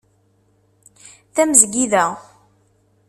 [1.33, 2.03] Tamezgida